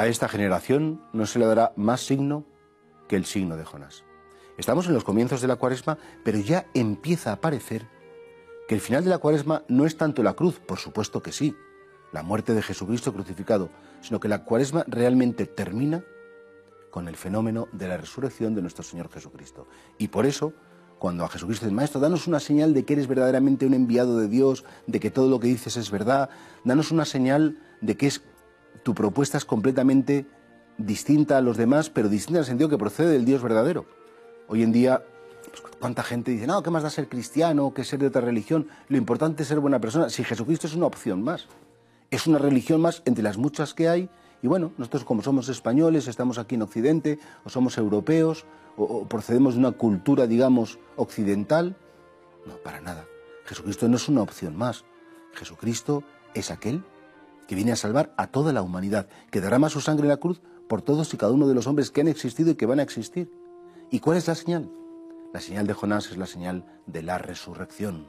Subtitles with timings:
[0.00, 2.46] A esta generación no se le dará más signo
[3.06, 4.02] que el signo de Jonás.
[4.56, 7.86] Estamos en los comienzos de la cuaresma, pero ya empieza a parecer
[8.66, 11.54] que el final de la cuaresma no es tanto la cruz, por supuesto que sí,
[12.12, 13.68] la muerte de Jesucristo crucificado,
[14.00, 16.02] sino que la cuaresma realmente termina
[16.90, 19.68] con el fenómeno de la resurrección de nuestro Señor Jesucristo.
[19.98, 20.54] Y por eso,
[20.98, 24.28] cuando a Jesucristo dice, Maestro, danos una señal de que eres verdaderamente un enviado de
[24.28, 26.30] Dios, de que todo lo que dices es verdad,
[26.64, 28.22] danos una señal de que es,
[28.82, 30.26] tu propuesta es completamente
[30.78, 33.86] distinta a los demás, pero distinta en el sentido que procede del Dios verdadero.
[34.48, 35.02] Hoy en día,
[35.50, 38.68] pues, ¿cuánta gente dice, no, ¿qué más da ser cristiano que ser de otra religión?
[38.88, 40.08] Lo importante es ser buena persona.
[40.08, 41.46] Si Jesucristo es una opción más,
[42.10, 44.10] es una religión más entre las muchas que hay,
[44.42, 48.46] y bueno, nosotros como somos españoles, estamos aquí en Occidente, o somos europeos,
[48.76, 51.76] o, procedemos de una cultura, digamos, occidental,
[52.46, 53.04] no, para nada.
[53.44, 54.84] Jesucristo no es una opción más.
[55.34, 56.02] Jesucristo
[56.34, 56.82] es aquel
[57.50, 60.40] que viene a salvar a toda la humanidad, que derrama su sangre en la cruz
[60.68, 62.84] por todos y cada uno de los hombres que han existido y que van a
[62.84, 63.28] existir.
[63.90, 64.70] ¿Y cuál es la señal?
[65.34, 68.06] La señal de Jonás es la señal de la resurrección.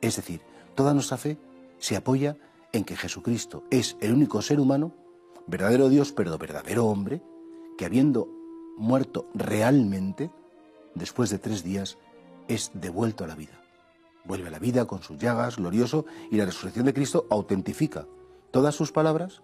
[0.00, 0.40] Es decir,
[0.74, 1.38] toda nuestra fe
[1.78, 2.36] se apoya
[2.72, 4.92] en que Jesucristo es el único ser humano,
[5.46, 7.22] verdadero Dios, pero verdadero hombre,
[7.78, 8.26] que habiendo
[8.76, 10.32] muerto realmente,
[10.96, 11.96] después de tres días,
[12.48, 13.62] es devuelto a la vida.
[14.24, 18.08] Vuelve a la vida con sus llagas, glorioso, y la resurrección de Cristo autentifica
[18.50, 19.42] todas sus palabras,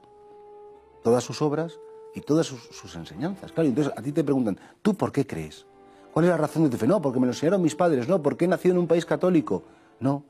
[1.03, 1.79] todas sus obras
[2.15, 3.53] y todas sus, enseñanzas.
[3.53, 5.67] Claro, entonces a ti te preguntan, ¿tú por qué crees?
[6.13, 6.87] ¿Cuál es la razón de tu fe?
[6.87, 9.63] No, porque me lo enseñaron mis padres, no, porque he nacido en un país católico.
[10.01, 10.25] No,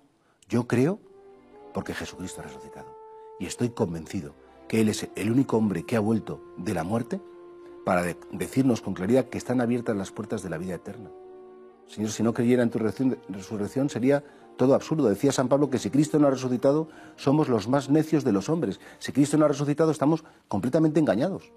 [0.49, 0.99] yo creo
[1.73, 2.87] porque Jesucristo ha resucitado.
[3.39, 4.35] Y estoy convencido
[4.67, 7.21] que Él es el único hombre que ha vuelto de la muerte
[7.85, 8.03] para
[8.33, 11.11] decirnos con claridad que están abiertas las puertas de la vida eterna.
[11.89, 14.25] Señor, si no creyera en tu resurrección sería
[14.57, 15.09] todo absurdo.
[15.09, 18.49] Decía San Pablo que si Cristo no ha resucitado, somos los más necios de los
[18.49, 18.81] hombres.
[18.99, 21.53] Si Cristo no ha resucitado, estamos completamente engañados.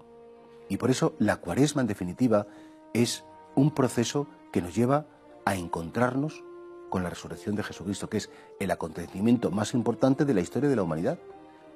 [0.68, 2.46] Y por eso la cuaresma, en definitiva,
[2.94, 3.24] es
[3.54, 5.06] un proceso que nos lleva
[5.44, 6.44] a encontrarnos
[6.90, 10.76] con la resurrección de Jesucristo, que es el acontecimiento más importante de la historia de
[10.76, 11.18] la humanidad.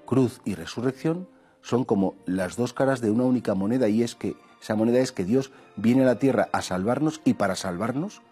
[0.07, 1.29] Cruz y resurrección
[1.63, 5.13] son como las dos caras de una única moneda y es que esa moneda es
[5.13, 8.23] que Dios viene a la tierra a salvarnos y para salvarnos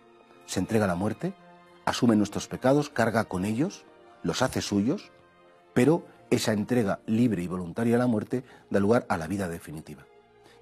[0.47, 1.34] se entrega a la muerte,
[1.84, 3.84] asume nuestros pecados, carga con ellos,
[4.22, 5.10] los hace suyos,
[5.75, 10.06] pero esa entrega libre y voluntaria a la muerte da lugar a la vida definitiva.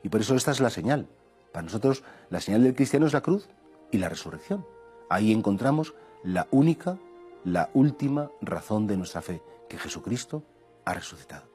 [0.02, 1.08] Y por eso esta es la señal.
[1.52, 3.48] Para nosotros la señal del cristiano es la cruz
[3.90, 4.64] y la resurrección.
[5.08, 6.98] Ahí encontramos la única,
[7.44, 10.44] la última razón de nuestra fe, que Jesucristo
[10.84, 11.49] ha resucitado.